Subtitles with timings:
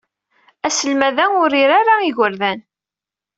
[0.67, 2.59] Aselmad-a ur iri ara igerdan.